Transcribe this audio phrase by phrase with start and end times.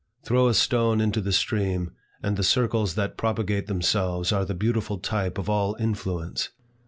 [0.23, 1.91] Throw a stone into the stream,
[2.23, 6.49] and the circles that propagate themselves are the beautiful type of all influence.